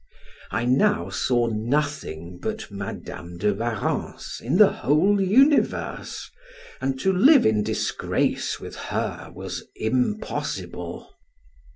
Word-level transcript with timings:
I 0.49 0.65
now 0.65 1.09
saw 1.11 1.45
nothing 1.45 2.39
but 2.41 2.71
Madam 2.71 3.37
de 3.37 3.53
Warrens 3.53 4.41
in 4.43 4.57
the 4.57 4.71
whole 4.71 5.21
universe, 5.21 6.31
and 6.81 6.99
to 7.01 7.13
live 7.13 7.45
in 7.45 7.61
disgrace 7.61 8.59
with 8.59 8.75
her 8.75 9.31
was 9.35 9.63
impossible. 9.75 11.07